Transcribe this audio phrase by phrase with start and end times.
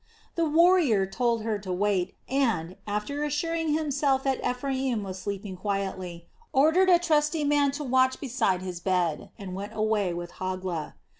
[0.33, 6.25] The warrior told her to wait and, after assuring himself that Ephraim was sleeping quietly,
[6.51, 10.95] ordered a trusty man to watch beside his bed and went away with Hogla.